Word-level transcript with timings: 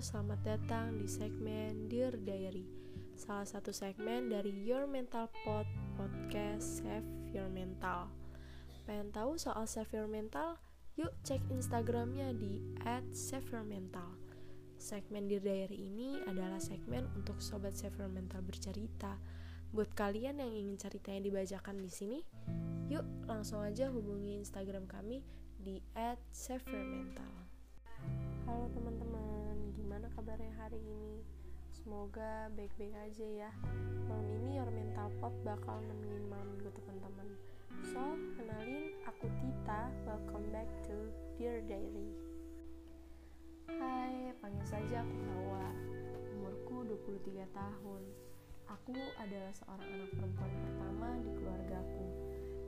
selamat 0.00 0.40
datang 0.48 0.96
di 0.96 1.04
segmen 1.04 1.84
Dear 1.92 2.16
Diary. 2.16 2.64
Salah 3.20 3.44
satu 3.44 3.68
segmen 3.68 4.32
dari 4.32 4.48
Your 4.64 4.88
Mental 4.88 5.28
Pod 5.44 5.68
Podcast 5.92 6.80
Save 6.80 7.04
Your 7.36 7.52
Mental. 7.52 8.08
Pengen 8.88 9.12
tahu 9.12 9.36
soal 9.36 9.68
Save 9.68 9.92
Your 9.92 10.08
Mental? 10.08 10.56
Yuk 10.96 11.12
cek 11.20 11.44
Instagramnya 11.52 12.32
di 12.32 12.64
at 12.88 13.04
Save 13.12 13.52
Your 13.52 13.60
Mental. 13.68 14.08
Segmen 14.80 15.28
Dear 15.28 15.44
Diary 15.44 15.76
ini 15.76 16.16
adalah 16.24 16.64
segmen 16.64 17.04
untuk 17.12 17.36
Sobat 17.36 17.76
Save 17.76 18.00
Your 18.00 18.08
Mental 18.08 18.40
bercerita. 18.40 19.20
Buat 19.68 19.92
kalian 19.92 20.40
yang 20.40 20.48
ingin 20.48 20.80
ceritanya 20.80 21.28
dibacakan 21.28 21.76
di 21.76 21.92
sini, 21.92 22.24
yuk 22.88 23.04
langsung 23.28 23.60
aja 23.60 23.92
hubungi 23.92 24.40
Instagram 24.40 24.88
kami 24.88 25.20
di 25.60 25.76
@saveyourmental. 26.32 27.52
Halo 28.48 28.64
teman-teman, 28.72 29.39
gimana 30.00 30.16
kabarnya 30.16 30.56
hari 30.56 30.80
ini? 30.80 31.20
Semoga 31.76 32.48
baik-baik 32.56 32.96
aja 33.04 33.26
ya. 33.44 33.52
Malam 34.08 34.32
ini 34.32 34.56
Your 34.56 34.72
Mental 34.72 35.12
Pot 35.20 35.36
bakal 35.44 35.76
nemenin 35.84 36.24
malam 36.24 36.48
minggu 36.56 36.72
teman-teman. 36.72 37.28
So, 37.84 38.00
kenalin 38.32 38.96
aku 39.04 39.28
Tita, 39.28 39.92
welcome 40.08 40.48
back 40.56 40.64
to 40.88 41.12
Dear 41.36 41.60
Diary. 41.68 42.16
Hai, 43.68 44.32
panggil 44.40 44.64
saja 44.64 45.04
aku 45.04 45.16
Hawa. 45.20 45.68
Umurku 46.32 46.80
23 46.96 47.44
tahun 47.52 48.02
Aku 48.72 48.96
adalah 49.20 49.52
seorang 49.52 49.84
anak 50.00 50.16
perempuan 50.16 50.52
pertama 50.64 51.08
di 51.20 51.30
keluargaku. 51.36 52.08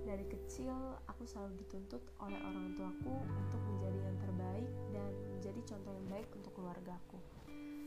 Dari 0.04 0.26
kecil, 0.28 1.00
aku 1.08 1.24
selalu 1.24 1.64
dituntut 1.64 2.04
oleh 2.20 2.36
orang 2.44 2.76
tuaku 2.76 3.24
untuk 3.24 3.60
menjadi 3.72 3.98
yang 4.04 4.18
terbaik 4.20 4.68
dan 4.92 5.31
menjadi 5.52 5.76
contoh 5.76 5.92
yang 5.92 6.08
baik 6.08 6.28
untuk 6.32 6.52
keluargaku. 6.56 7.20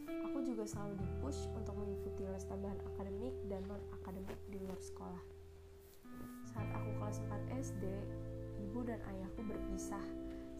Aku 0.05 0.37
juga 0.45 0.69
selalu 0.69 1.01
dipush 1.01 1.49
untuk 1.57 1.73
mengikuti 1.73 2.21
les 2.29 2.45
tambahan 2.45 2.77
akademik 2.93 3.33
dan 3.49 3.65
non-akademik 3.65 4.37
di 4.53 4.61
luar 4.61 4.77
sekolah. 4.77 5.23
Saat 6.45 6.69
aku 6.77 6.93
kelas 7.01 7.17
4 7.25 7.65
SD, 7.65 7.83
ibu 8.69 8.85
dan 8.85 9.01
ayahku 9.01 9.41
berpisah. 9.49 10.05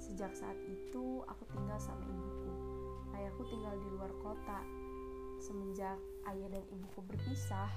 Sejak 0.02 0.34
saat 0.34 0.58
itu, 0.66 1.22
aku 1.30 1.46
tinggal 1.54 1.78
sama 1.78 2.02
ibuku. 2.10 2.54
Ayahku 3.14 3.54
tinggal 3.54 3.78
di 3.78 3.88
luar 3.94 4.10
kota, 4.26 4.66
Semenjak 5.38 6.02
ayah 6.26 6.50
dan 6.50 6.66
ibuku 6.74 7.06
berpisah, 7.06 7.70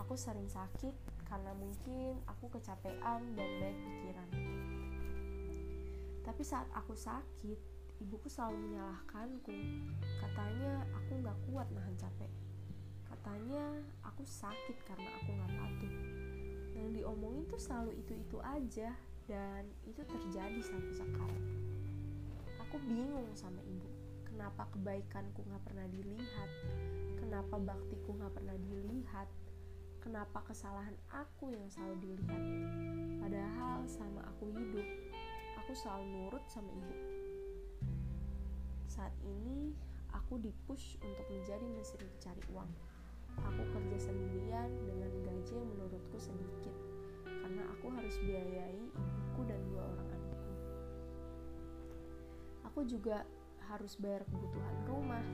aku 0.00 0.16
sering 0.16 0.48
sakit 0.48 0.96
karena 1.28 1.52
mungkin 1.52 2.16
aku 2.24 2.48
kecapean 2.48 3.28
dan 3.36 3.48
banyak 3.60 3.76
pikiran. 3.76 4.28
Tapi 6.24 6.40
saat 6.40 6.64
aku 6.72 6.96
sakit, 6.96 7.73
ibuku 8.04 8.28
selalu 8.28 8.68
menyalahkanku. 8.68 9.56
Katanya 10.20 10.84
aku 10.92 11.12
nggak 11.24 11.38
kuat 11.48 11.66
nahan 11.72 11.96
capek. 11.96 12.28
Katanya 13.08 13.64
aku 14.04 14.20
sakit 14.20 14.76
karena 14.84 15.08
aku 15.16 15.30
nggak 15.32 15.52
patuh. 15.56 15.94
Yang 16.76 16.88
diomongin 17.00 17.44
tuh 17.48 17.60
selalu 17.60 17.96
itu-itu 17.96 18.38
aja 18.44 18.92
dan 19.24 19.64
itu 19.88 20.04
terjadi 20.04 20.60
sampai 20.60 20.92
sekarang. 20.92 21.44
Aku 22.60 22.76
bingung 22.84 23.32
sama 23.32 23.64
ibu 23.64 23.94
kenapa 24.34 24.66
kebaikanku 24.74 25.46
gak 25.46 25.62
pernah 25.62 25.86
dilihat 25.94 26.50
kenapa 27.22 27.54
baktiku 27.54 28.18
gak 28.18 28.34
pernah 28.34 28.58
dilihat 28.66 29.30
kenapa 30.02 30.42
kesalahan 30.42 30.98
aku 31.06 31.54
yang 31.54 31.70
selalu 31.70 32.02
dilihat 32.02 32.42
padahal 33.22 33.86
sama 33.86 34.26
aku 34.26 34.50
hidup 34.58 34.82
aku 35.62 35.72
selalu 35.78 36.04
nurut 36.10 36.44
sama 36.50 36.66
ibu 36.66 36.94
saat 38.94 39.14
ini 39.26 39.74
aku 40.14 40.38
dipush 40.38 40.94
untuk 41.02 41.26
menjadi 41.26 41.66
mesin 41.74 42.06
cari 42.22 42.42
uang 42.54 42.70
aku 43.42 43.62
kerja 43.74 43.98
sendirian 44.06 44.70
dengan 44.86 45.10
gaji 45.26 45.52
yang 45.58 45.66
menurutku 45.74 46.18
sedikit 46.22 46.74
karena 47.26 47.66
aku 47.74 47.90
harus 47.90 48.14
biayai 48.22 48.78
ibuku 48.94 49.42
dan 49.50 49.58
dua 49.66 49.82
orang 49.82 50.08
adikku 50.14 50.54
aku 52.70 52.80
juga 52.86 53.26
harus 53.70 53.96
bayar 53.96 54.22
kebutuhan 54.28 54.76
rumah, 54.88 55.24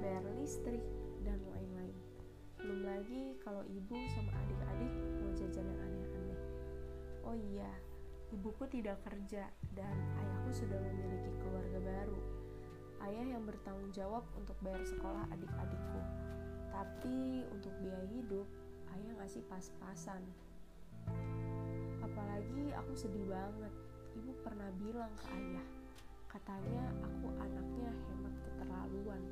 bayar 0.00 0.24
listrik, 0.40 0.80
dan 1.24 1.36
lain-lain. 1.52 1.96
Belum 2.56 2.80
lagi 2.84 3.36
kalau 3.44 3.60
ibu 3.68 3.96
sama 4.12 4.32
adik-adik 4.32 4.92
mau 5.20 5.30
jajan 5.36 5.64
yang 5.68 5.80
aneh-aneh. 5.84 6.40
Oh 7.24 7.36
iya, 7.36 7.70
ibuku 8.32 8.64
tidak 8.72 9.00
kerja 9.04 9.52
dan 9.76 9.96
ayahku 10.16 10.50
sudah 10.52 10.80
memiliki 10.80 11.32
keluarga 11.44 11.78
baru. 11.80 12.43
Ayah 13.04 13.26
yang 13.36 13.44
bertanggung 13.44 13.92
jawab 13.92 14.24
untuk 14.34 14.56
bayar 14.64 14.80
sekolah 14.88 15.28
adik-adikku. 15.28 16.00
Tapi 16.72 17.44
untuk 17.52 17.70
biaya 17.84 18.08
hidup, 18.08 18.48
ayah 18.96 19.12
ngasih 19.20 19.44
pas-pasan. 19.46 20.24
Apalagi 22.00 22.72
aku 22.72 22.92
sedih 22.96 23.28
banget. 23.28 23.72
Ibu 24.16 24.30
pernah 24.40 24.70
bilang 24.80 25.12
ke 25.20 25.26
ayah, 25.36 25.66
Katanya 26.34 26.90
aku 26.98 27.30
anaknya 27.38 27.94
hemat 28.10 28.34
keterlaluan. 28.42 29.22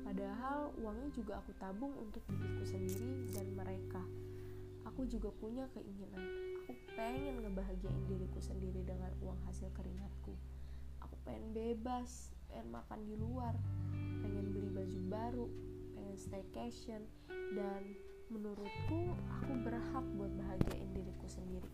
Padahal 0.00 0.72
uangnya 0.80 1.12
juga 1.12 1.36
aku 1.36 1.52
tabung 1.60 1.92
untuk 2.00 2.24
diriku 2.32 2.64
sendiri 2.64 3.28
dan 3.36 3.44
mereka. 3.52 4.00
Aku 4.88 5.04
juga 5.04 5.28
punya 5.36 5.68
keinginan. 5.76 6.24
Aku 6.64 6.72
pengen 6.96 7.44
ngebahagiain 7.44 8.04
diriku 8.08 8.40
sendiri 8.40 8.80
dengan 8.88 9.12
uang 9.20 9.36
hasil 9.44 9.68
keringatku. 9.76 10.32
Aku 11.04 11.14
pengen 11.28 11.52
bebas, 11.52 12.32
pengen 12.50 12.68
makan 12.74 13.00
di 13.06 13.14
luar, 13.14 13.54
pengen 13.94 14.50
beli 14.50 14.68
baju 14.74 15.00
baru, 15.06 15.46
pengen 15.94 16.16
staycation, 16.18 17.06
dan 17.54 17.94
menurutku 18.26 19.14
aku 19.30 19.52
berhak 19.62 20.04
buat 20.18 20.34
bahagiain 20.34 20.90
diriku 20.90 21.30
sendiri 21.30 21.70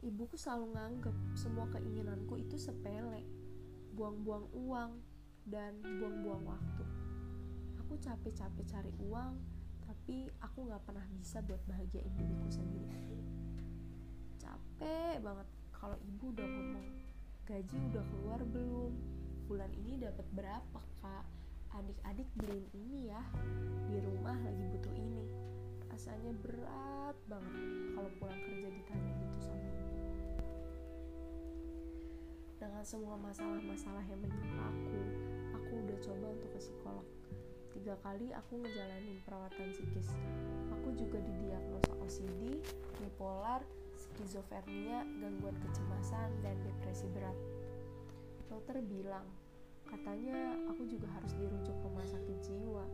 ibuku 0.00 0.36
selalu 0.36 0.72
nganggep 0.72 1.16
semua 1.36 1.68
keinginanku 1.68 2.40
itu 2.40 2.56
sepele, 2.56 3.20
buang-buang 3.92 4.48
uang, 4.56 4.92
dan 5.44 5.76
buang-buang 5.80 6.44
waktu. 6.48 6.84
Aku 7.84 8.00
capek-capek 8.00 8.64
cari 8.64 8.92
uang, 9.04 9.36
tapi 9.84 10.32
aku 10.40 10.72
gak 10.72 10.82
pernah 10.88 11.04
bisa 11.12 11.44
buat 11.44 11.60
bahagiain 11.68 12.12
diriku 12.16 12.48
sendiri. 12.48 12.96
Capek 14.40 15.20
banget 15.20 15.48
kalau 15.68 15.96
ibu 16.00 16.32
udah 16.32 16.48
ngomong, 16.48 16.88
gaji 17.50 17.76
udah 17.90 18.04
keluar 18.14 18.40
belum? 18.54 18.92
Bulan 19.50 19.72
ini 19.74 19.98
dapat 19.98 20.26
berapa 20.30 20.80
kak? 21.02 21.26
Adik-adik 21.74 22.30
beliin 22.38 22.66
ini 22.78 23.10
ya, 23.10 23.22
di 23.90 23.98
rumah 23.98 24.38
lagi 24.38 24.62
butuh 24.70 24.94
ini. 24.94 25.26
Rasanya 25.90 26.30
berat 26.46 27.18
banget 27.26 27.54
kalau 27.98 28.10
pulang 28.22 28.38
kerja 28.46 28.68
ditanya 28.70 29.10
gitu 29.18 29.38
sama 29.42 29.66
ibu 29.66 29.90
dengan 32.60 32.84
semua 32.84 33.16
masalah-masalah 33.16 34.04
yang 34.04 34.20
menimpa 34.20 34.68
aku 34.68 35.00
aku 35.56 35.72
udah 35.80 35.98
coba 36.04 36.26
untuk 36.28 36.50
ke 36.52 36.60
psikolog 36.60 37.06
tiga 37.72 37.96
kali 38.04 38.28
aku 38.36 38.60
ngejalanin 38.60 39.16
perawatan 39.24 39.72
psikis 39.72 40.12
aku 40.68 40.92
juga 40.92 41.24
didiagnosa 41.24 41.92
OCD 42.04 42.60
bipolar 43.00 43.64
skizofrenia 44.20 45.00
gangguan 45.16 45.56
kecemasan 45.64 46.28
dan 46.44 46.52
depresi 46.60 47.08
berat. 47.08 47.32
Dokter 48.52 48.84
bilang 48.84 49.24
katanya 49.88 50.60
aku 50.68 50.84
juga 50.84 51.08
harus 51.16 51.32
dirujuk 51.40 51.72
ke 51.72 51.84
rumah 51.88 52.04
sakit 52.04 52.36
jiwa 52.44 52.84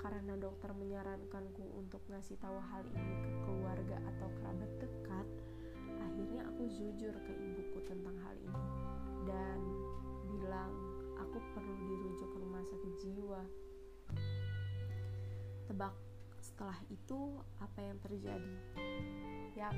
karena 0.00 0.32
dokter 0.40 0.72
menyarankanku 0.72 1.76
untuk 1.76 2.00
ngasih 2.08 2.40
tahu 2.40 2.56
hal 2.72 2.80
ini 2.96 3.14
ke 3.20 3.30
keluarga 3.44 4.00
atau 4.08 4.28
kerabat 4.40 4.72
dekat. 4.80 5.28
Akhirnya 6.00 6.48
aku 6.48 6.64
jujur 6.80 7.12
ke 7.12 7.32
ibuku 7.36 7.78
tentang 7.84 8.16
hal 8.24 8.34
ini 8.40 8.64
dan 9.28 9.60
bilang 10.32 10.72
aku 11.20 11.44
perlu 11.52 11.76
dirujuk 11.92 12.28
ke 12.32 12.38
rumah 12.40 12.64
sakit 12.64 12.92
jiwa. 13.04 13.42
Tebak 15.68 16.11
setelah 16.42 16.74
itu 16.90 17.38
apa 17.62 17.78
yang 17.78 17.96
terjadi? 18.02 18.54
Ya 19.54 19.70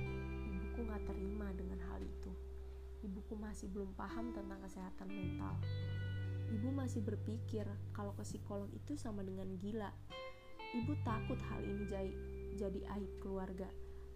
ibuku 0.48 0.88
gak 0.88 1.04
terima 1.04 1.52
dengan 1.52 1.78
hal 1.92 2.00
itu. 2.00 2.32
Ibuku 3.04 3.36
masih 3.36 3.68
belum 3.68 3.92
paham 3.92 4.32
tentang 4.32 4.64
kesehatan 4.64 5.12
mental. 5.12 5.60
Ibu 6.48 6.72
masih 6.72 7.04
berpikir 7.04 7.68
kalau 7.92 8.16
ke 8.16 8.24
psikolog 8.24 8.72
itu 8.72 8.96
sama 8.96 9.20
dengan 9.20 9.52
gila. 9.60 9.92
Ibu 10.72 10.96
takut 11.04 11.38
hal 11.52 11.60
ini 11.60 11.84
jadi, 11.86 12.12
jadi 12.56 12.80
aib 12.96 13.12
keluarga 13.20 13.68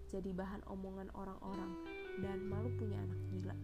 jadi 0.08 0.32
bahan 0.32 0.64
omongan 0.64 1.12
orang-orang 1.12 1.84
dan 2.24 2.40
malu 2.48 2.72
punya 2.80 2.96
anak 2.96 3.20
gila. 3.28 3.56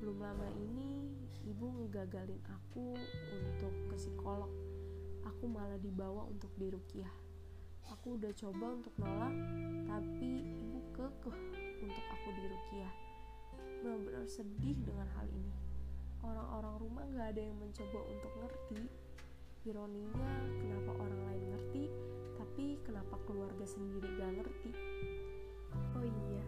Belum 0.00 0.20
lama 0.20 0.48
ini 0.52 1.08
ibu 1.48 1.64
ngegagalin 1.80 2.40
aku 2.44 2.92
untuk 3.32 3.72
ke 3.88 3.96
psikolog. 3.96 4.52
Aku 5.24 5.48
malah 5.48 5.80
dibawa 5.80 6.28
untuk 6.28 6.52
dirukiah 6.60 7.08
aku 7.90 8.14
udah 8.16 8.32
coba 8.38 8.66
untuk 8.78 8.94
nolak 9.02 9.34
tapi 9.90 10.46
ibu 10.46 10.78
kekeh 10.94 11.38
untuk 11.82 12.04
aku 12.14 12.28
dirukiah. 12.38 12.94
Benar-benar 13.82 14.24
sedih 14.30 14.78
dengan 14.86 15.08
hal 15.18 15.26
ini. 15.26 15.54
Orang-orang 16.22 16.74
rumah 16.78 17.04
gak 17.16 17.34
ada 17.34 17.42
yang 17.42 17.56
mencoba 17.58 18.00
untuk 18.06 18.32
ngerti 18.38 18.82
ironinya 19.68 20.32
kenapa 20.56 20.90
orang 20.96 21.20
lain 21.28 21.44
ngerti 21.52 21.84
tapi 22.40 22.80
kenapa 22.80 23.16
keluarga 23.26 23.66
sendiri 23.66 24.08
gak 24.16 24.32
ngerti. 24.38 24.70
Oh 25.98 26.06
iya 26.06 26.44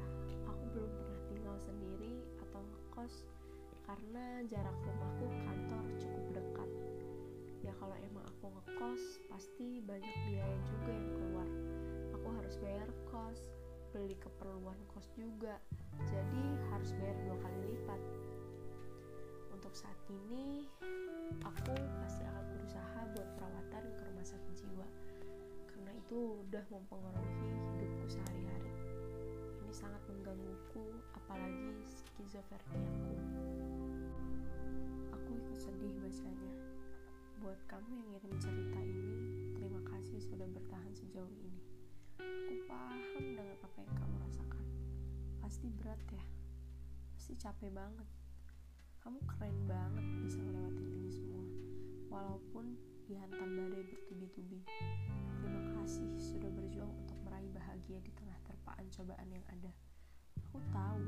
aku 0.47 0.65
belum 0.73 0.93
pernah 0.95 1.21
tinggal 1.27 1.57
sendiri 1.59 2.23
atau 2.39 2.63
ngekos 2.63 3.15
karena 3.85 4.47
jarak 4.47 4.77
rumahku 4.87 5.27
kantor 5.43 5.85
cukup 5.99 6.25
dekat. 6.39 6.71
Ya 7.67 7.73
kalau 7.81 7.97
emang 7.99 8.25
aku 8.29 8.47
ngekos 8.49 9.03
pasti 9.29 9.81
banyak 9.85 10.15
biaya 10.29 10.57
juga 10.69 10.93
yang 10.93 11.22
bayar 12.63 12.87
kos 13.11 13.51
beli 13.91 14.15
keperluan 14.23 14.79
kos 14.95 15.11
juga. 15.19 15.59
Jadi 16.07 16.45
harus 16.71 16.95
bayar 16.95 17.17
dua 17.27 17.37
kali 17.43 17.59
lipat. 17.75 18.01
Untuk 19.51 19.75
saat 19.75 19.99
ini 20.09 20.71
aku 21.43 21.75
pasti 22.01 22.23
akan 22.23 22.45
berusaha 22.55 22.99
buat 23.13 23.29
perawatan 23.37 23.85
ke 23.99 24.03
rumah 24.07 24.27
sakit 24.27 24.55
jiwa. 24.63 24.87
Karena 25.75 25.93
itu 25.99 26.39
udah 26.47 26.65
mempengaruhi 26.71 27.51
hidupku 27.75 28.07
sehari-hari. 28.07 28.73
Ini 29.67 29.73
sangat 29.75 30.01
menggangguku 30.07 30.87
apalagi 31.19 31.75
skizofreniaku 31.91 33.19
aku. 35.11 35.31
Ikut 35.35 35.59
sedih 35.59 35.93
bacanya 35.99 36.55
buat 37.43 37.59
kamu 37.67 37.91
yang 37.99 38.09
ngirim 38.15 38.35
cerita 38.39 38.79
ini 38.79 39.19
terima 39.59 39.83
kasih 39.91 40.23
sudah 40.23 40.47
bertahan 40.47 40.95
sejauh 40.95 41.27
ini 41.43 41.62
aku 42.23 42.55
paham 42.71 43.01
dengan 43.35 43.59
apa 43.59 43.79
yang 43.83 43.95
kamu 43.99 44.17
rasakan. 44.23 44.65
Pasti 45.43 45.67
berat 45.75 46.01
ya. 46.11 46.25
Pasti 47.19 47.33
capek 47.37 47.71
banget. 47.75 48.09
Kamu 49.03 49.19
keren 49.27 49.57
banget 49.67 50.05
bisa 50.23 50.39
melewati 50.39 50.85
ini 50.87 51.11
semua. 51.11 51.45
Walaupun 52.13 52.79
dihantam 53.11 53.49
badai 53.59 53.83
bertubi-tubi. 53.83 54.63
Terima 55.43 55.63
kasih 55.83 56.07
sudah 56.23 56.51
berjuang 56.55 56.93
untuk 56.95 57.19
meraih 57.27 57.51
bahagia 57.51 57.99
di 57.99 58.13
tengah 58.15 58.39
terpaan 58.47 58.87
cobaan 58.95 59.29
yang 59.29 59.45
ada. 59.51 59.73
Aku 60.49 60.63
tahu 60.71 61.03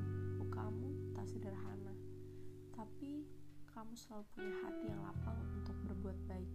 kamu 0.50 0.88
tak 1.14 1.26
sederhana. 1.30 1.94
Tapi 2.74 3.26
kamu 3.70 3.94
selalu 3.94 4.24
punya 4.34 4.54
hati 4.66 4.84
yang 4.90 5.02
lapang 5.02 5.38
untuk 5.54 5.76
berbuat 5.86 6.18
baik. 6.30 6.50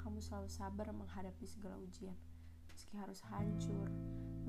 Kamu 0.00 0.20
selalu 0.20 0.48
sabar 0.48 0.88
menghadapi 0.92 1.44
segala 1.44 1.76
ujian 1.76 2.16
meski 2.90 3.06
harus 3.06 3.22
hancur 3.30 3.86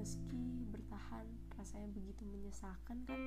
meski 0.01 0.65
bertahan 0.73 1.29
rasanya 1.61 1.93
begitu 1.93 2.25
menyesakan 2.25 2.97
kan 3.05 3.21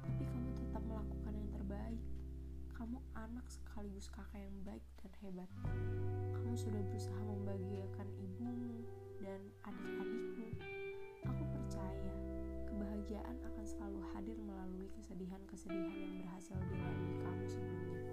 tapi 0.00 0.24
kamu 0.24 0.48
tetap 0.56 0.80
melakukan 0.88 1.36
yang 1.36 1.50
terbaik. 1.52 2.00
Kamu 2.72 2.96
anak 3.12 3.44
sekaligus 3.52 4.08
kakak 4.08 4.40
yang 4.40 4.56
baik 4.64 4.80
dan 5.04 5.12
hebat. 5.20 5.50
Kamu 6.32 6.56
sudah 6.56 6.80
berusaha 6.80 7.20
membahagiakan 7.20 8.08
ibumu 8.16 8.88
dan 9.20 9.36
adik-adikmu. 9.68 10.48
Aku 11.28 11.44
percaya 11.52 12.16
kebahagiaan 12.72 13.36
akan 13.52 13.64
selalu 13.68 14.00
hadir 14.16 14.40
melalui 14.40 14.88
kesedihan-kesedihan 14.96 15.92
yang 16.00 16.14
berhasil 16.24 16.56
dilalui 16.56 17.14
kamu 17.20 17.44
sebelumnya. 17.52 18.04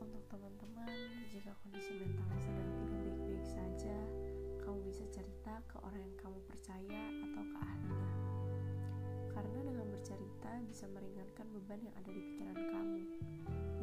Untuk 0.00 0.24
teman-teman, 0.32 0.96
jika 1.28 1.52
kondisi 1.60 1.92
mentalnya 2.00 2.40
ke 5.68 5.76
orang 5.82 6.00
yang 6.02 6.16
kamu 6.18 6.38
percaya 6.46 7.02
atau 7.22 7.42
ke 7.46 7.58
ahlinya 7.58 8.32
karena 9.32 9.58
dengan 9.64 9.86
bercerita 9.88 10.50
bisa 10.68 10.84
meringankan 10.92 11.46
beban 11.56 11.80
yang 11.80 11.96
ada 11.96 12.10
di 12.12 12.20
pikiran 12.20 12.58
kamu. 12.68 13.00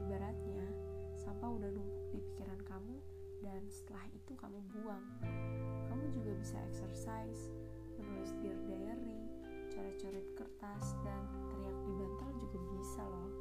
Ibaratnya, 0.06 0.66
sampah 1.18 1.50
udah 1.50 1.70
numpuk 1.74 2.06
di 2.14 2.20
pikiran 2.22 2.62
kamu 2.64 2.96
dan 3.42 3.62
setelah 3.68 4.06
itu 4.14 4.34
kamu 4.38 4.60
buang. 4.78 5.06
Kamu 5.90 6.06
juga 6.14 6.32
bisa 6.38 6.56
exercise, 6.70 7.50
menulis 7.98 8.32
dear 8.40 8.58
diary, 8.70 9.20
coret-coret 9.74 10.28
kertas, 10.38 10.96
dan 11.02 11.24
teriak 11.50 11.78
di 11.84 11.92
bantal 11.98 12.32
juga 12.38 12.60
bisa 12.78 13.02
loh. 13.04 13.34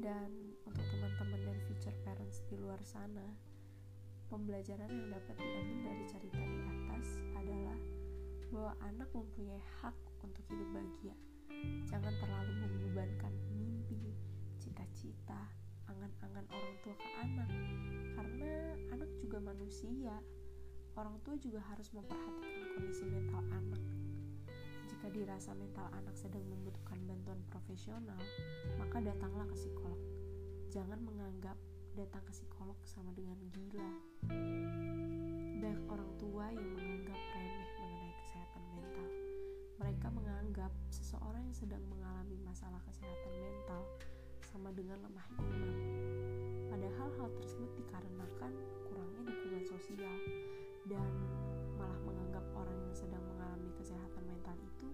Dan 0.00 0.30
untuk 0.66 0.84
teman-teman 0.90 1.40
dan 1.44 1.58
future 1.70 1.96
parents 2.02 2.42
di 2.50 2.56
luar 2.58 2.80
sana, 2.82 3.53
pembelajaran 4.34 4.90
yang 4.90 5.14
dapat 5.14 5.38
diambil 5.38 5.78
dari 5.86 6.04
cerita 6.10 6.42
di 6.42 6.58
atas 6.66 7.06
adalah 7.38 7.78
bahwa 8.50 8.72
anak 8.82 9.06
mempunyai 9.14 9.62
hak 9.78 9.94
untuk 10.26 10.42
hidup 10.50 10.74
bahagia. 10.74 11.14
Jangan 11.86 12.10
terlalu 12.18 12.52
membebankan 12.66 13.30
mimpi, 13.54 14.10
cita-cita, 14.58 15.38
angan-angan 15.86 16.50
orang 16.50 16.74
tua 16.82 16.98
ke 16.98 17.08
anak, 17.22 17.50
karena 18.18 18.52
anak 18.90 19.10
juga 19.22 19.38
manusia. 19.38 20.18
Orang 20.98 21.22
tua 21.22 21.38
juga 21.38 21.62
harus 21.70 21.94
memperhatikan 21.94 22.74
kondisi 22.74 23.06
mental 23.06 23.42
anak. 23.54 23.82
Jika 24.90 25.14
dirasa 25.14 25.54
mental 25.54 25.86
anak 25.94 26.18
sedang 26.18 26.42
membutuhkan 26.50 26.98
bantuan 27.06 27.38
profesional, 27.54 28.18
maka 28.82 28.98
datanglah 28.98 29.46
ke 29.46 29.54
psikolog. 29.54 29.98
Jangan 30.74 30.98
menganggap 31.06 31.54
datang 31.94 32.22
ke 32.26 32.32
psikolog 32.34 32.78
sama 32.82 33.14
dengan 33.14 33.38
gila. 33.54 33.90
Banyak 35.62 35.84
orang 35.86 36.10
tua 36.18 36.50
yang 36.50 36.68
menganggap 36.74 37.18
remeh 37.34 37.64
mereka 39.84 40.08
menganggap 40.16 40.72
seseorang 40.88 41.44
yang 41.44 41.52
sedang 41.52 41.84
mengalami 41.92 42.40
masalah 42.40 42.80
kesehatan 42.88 43.36
mental 43.36 43.84
sama 44.48 44.72
dengan 44.72 44.96
lemah 45.04 45.28
iman. 45.36 45.76
Padahal 46.72 47.08
hal 47.20 47.28
tersebut 47.36 47.68
dikarenakan 47.76 48.52
kurangnya 48.88 49.28
dukungan 49.28 49.64
sosial 49.68 50.16
dan 50.88 51.04
malah 51.76 52.00
menganggap 52.00 52.48
orang 52.56 52.80
yang 52.80 52.96
sedang 52.96 53.20
mengalami 53.28 53.68
kesehatan 53.76 54.24
mental 54.24 54.56
itu 54.64 54.88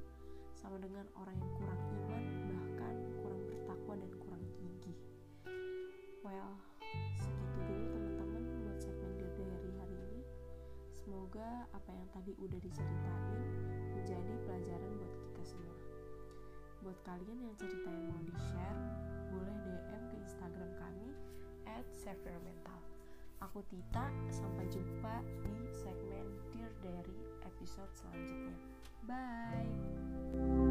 sama 0.59 0.75
dengan 0.83 1.07
orang 1.15 1.39
yang 1.39 1.53
kurang 1.55 1.70
Semoga 11.41 11.73
apa 11.73 11.97
yang 11.97 12.09
tadi 12.13 12.37
udah 12.37 12.61
diceritain 12.61 13.49
menjadi 13.97 14.35
pelajaran 14.45 14.93
buat 15.01 15.15
kita 15.25 15.43
semua. 15.49 15.77
Buat 16.85 17.01
kalian 17.01 17.49
yang 17.49 17.55
cerita 17.57 17.89
yang 17.89 18.13
mau 18.13 18.21
di-share, 18.29 18.81
boleh 19.33 19.57
DM 19.65 20.03
ke 20.13 20.15
Instagram 20.21 20.69
kami 20.77 21.09
at. 21.65 21.89
Aku 23.41 23.65
Tita, 23.73 24.13
sampai 24.29 24.69
jumpa 24.69 25.25
di 25.41 25.65
segmen 25.73 26.29
Dear 26.53 26.77
Diary 26.85 27.25
episode 27.49 27.89
selanjutnya. 27.97 28.53
Bye! 29.09 30.70